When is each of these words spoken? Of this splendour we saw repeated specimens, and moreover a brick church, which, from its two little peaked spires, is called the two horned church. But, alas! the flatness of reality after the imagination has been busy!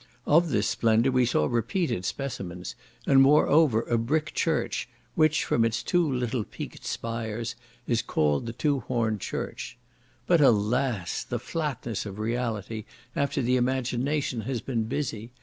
Of 0.25 0.49
this 0.49 0.65
splendour 0.65 1.11
we 1.11 1.27
saw 1.27 1.45
repeated 1.45 2.05
specimens, 2.05 2.73
and 3.05 3.21
moreover 3.21 3.83
a 3.83 3.99
brick 3.99 4.33
church, 4.33 4.89
which, 5.13 5.43
from 5.43 5.63
its 5.63 5.83
two 5.83 6.11
little 6.11 6.43
peaked 6.43 6.83
spires, 6.85 7.53
is 7.85 8.01
called 8.01 8.47
the 8.47 8.51
two 8.53 8.79
horned 8.79 9.21
church. 9.21 9.77
But, 10.25 10.41
alas! 10.41 11.23
the 11.23 11.37
flatness 11.37 12.07
of 12.07 12.17
reality 12.17 12.85
after 13.15 13.43
the 13.43 13.57
imagination 13.57 14.41
has 14.41 14.59
been 14.59 14.85
busy! 14.85 15.33